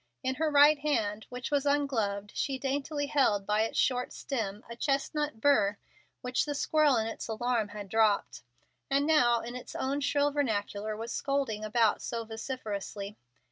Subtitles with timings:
[0.23, 4.75] In her right hand, which was ungloved, she daintily held, by its short stem, a
[4.75, 5.77] chestnut burr
[6.21, 8.41] which the squirrel in its alarm had dropped,
[8.89, 13.15] and now, in its own shrill vernacular, was scolding about so vociferously.